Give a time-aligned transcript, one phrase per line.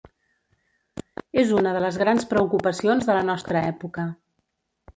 [1.41, 4.11] És una de les grans preocupacions de la nostra època.